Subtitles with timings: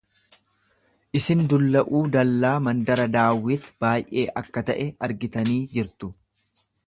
[1.19, 6.13] Isin dulla'uu dallaa mandara Daawit baay'ee akka ta'e argitanii jirtu.